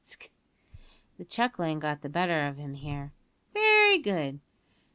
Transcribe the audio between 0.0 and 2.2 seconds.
sk!" (the chuckling got the